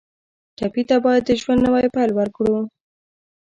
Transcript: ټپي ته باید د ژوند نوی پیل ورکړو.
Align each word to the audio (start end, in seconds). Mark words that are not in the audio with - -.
ټپي 0.57 0.83
ته 0.89 0.95
باید 1.05 1.23
د 1.25 1.29
ژوند 1.41 1.59
نوی 1.65 1.85
پیل 1.95 2.11
ورکړو. 2.15 2.57